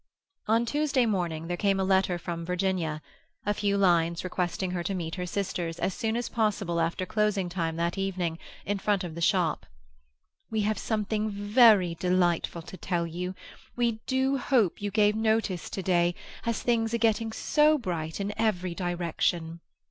[0.47, 5.13] On Tuesday morning there came a letter from Virginia—a few lines requesting her to meet
[5.13, 9.21] her sisters, as soon as possible after closing time that evening, in front of the
[9.21, 9.67] shop.
[10.49, 13.35] "We have something very delightful to tell you.
[13.75, 16.15] We do hope you gave notice to day,
[16.47, 19.59] as things are getting so bright in every direction."